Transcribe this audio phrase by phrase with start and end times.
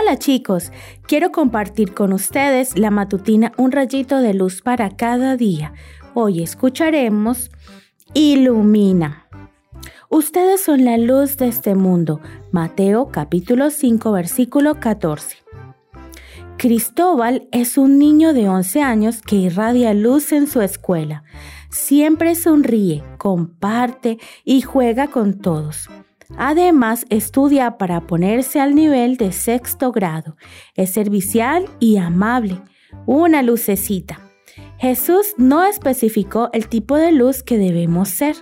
[0.00, 0.70] Hola chicos,
[1.08, 5.72] quiero compartir con ustedes la matutina Un rayito de luz para cada día.
[6.14, 7.50] Hoy escucharemos
[8.14, 9.26] Ilumina.
[10.08, 12.20] Ustedes son la luz de este mundo.
[12.52, 15.38] Mateo capítulo 5 versículo 14.
[16.58, 21.24] Cristóbal es un niño de 11 años que irradia luz en su escuela.
[21.70, 25.88] Siempre sonríe, comparte y juega con todos.
[26.36, 30.36] Además, estudia para ponerse al nivel de sexto grado.
[30.74, 32.60] Es servicial y amable.
[33.06, 34.20] Una lucecita.
[34.78, 38.36] Jesús no especificó el tipo de luz que debemos ser,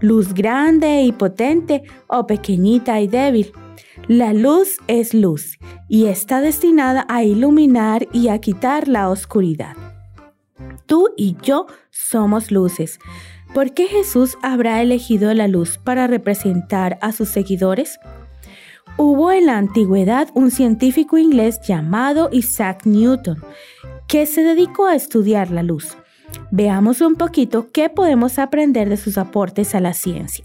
[0.00, 3.52] luz grande y potente o pequeñita y débil.
[4.06, 9.76] La luz es luz y está destinada a iluminar y a quitar la oscuridad.
[10.86, 12.98] Tú y yo somos luces.
[13.54, 17.98] ¿Por qué Jesús habrá elegido la luz para representar a sus seguidores?
[18.96, 23.42] Hubo en la antigüedad un científico inglés llamado Isaac Newton
[24.06, 25.96] que se dedicó a estudiar la luz.
[26.52, 30.44] Veamos un poquito qué podemos aprender de sus aportes a la ciencia.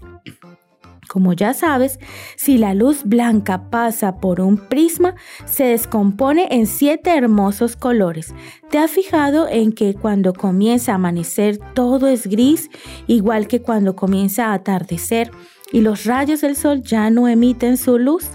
[1.08, 1.98] Como ya sabes,
[2.36, 8.34] si la luz blanca pasa por un prisma, se descompone en siete hermosos colores.
[8.70, 12.70] ¿Te has fijado en que cuando comienza a amanecer todo es gris,
[13.06, 15.30] igual que cuando comienza a atardecer
[15.72, 18.28] y los rayos del sol ya no emiten su luz?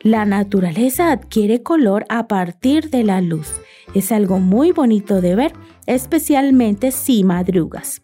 [0.00, 3.52] La naturaleza adquiere color a partir de la luz.
[3.94, 5.52] Es algo muy bonito de ver,
[5.86, 8.02] especialmente si madrugas.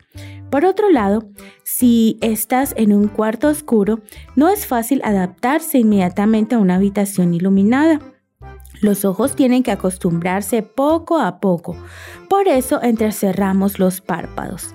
[0.52, 1.24] Por otro lado,
[1.64, 4.00] si estás en un cuarto oscuro,
[4.36, 8.00] no es fácil adaptarse inmediatamente a una habitación iluminada.
[8.82, 11.74] Los ojos tienen que acostumbrarse poco a poco,
[12.28, 14.74] por eso entrecerramos los párpados.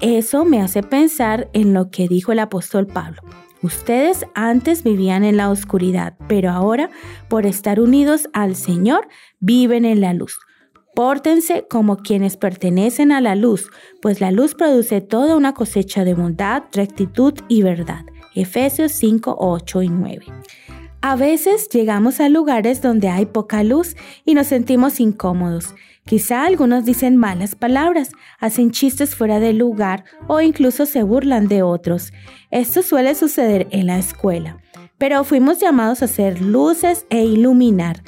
[0.00, 3.22] Eso me hace pensar en lo que dijo el apóstol Pablo.
[3.62, 6.90] Ustedes antes vivían en la oscuridad, pero ahora,
[7.28, 9.06] por estar unidos al Señor,
[9.38, 10.40] viven en la luz.
[10.96, 13.68] Pórtense como quienes pertenecen a la luz,
[14.00, 18.06] pues la luz produce toda una cosecha de bondad, rectitud y verdad.
[18.34, 20.24] Efesios 5, 8 y 9.
[21.02, 25.74] A veces llegamos a lugares donde hay poca luz y nos sentimos incómodos.
[26.06, 31.62] Quizá algunos dicen malas palabras, hacen chistes fuera de lugar o incluso se burlan de
[31.62, 32.14] otros.
[32.50, 34.62] Esto suele suceder en la escuela.
[34.96, 38.02] Pero fuimos llamados a ser luces e iluminar.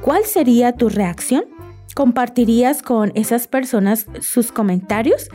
[0.00, 1.44] ¿Cuál sería tu reacción?
[1.94, 5.28] ¿Compartirías con esas personas sus comentarios?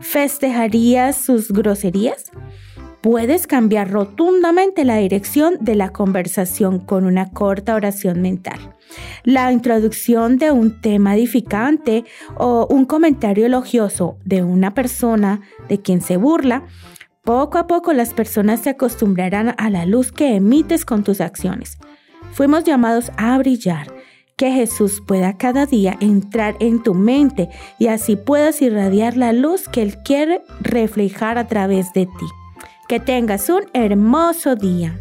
[0.00, 2.30] ¿Festejarías sus groserías?
[3.00, 8.74] Puedes cambiar rotundamente la dirección de la conversación con una corta oración mental.
[9.24, 12.04] La introducción de un tema edificante
[12.36, 16.64] o un comentario elogioso de una persona de quien se burla,
[17.22, 21.78] poco a poco las personas se acostumbrarán a la luz que emites con tus acciones.
[22.32, 23.95] Fuimos llamados a brillar
[24.36, 27.48] que Jesús pueda cada día entrar en tu mente
[27.78, 32.26] y así puedas irradiar la luz que Él quiere reflejar a través de ti.
[32.86, 35.00] Que tengas un hermoso día.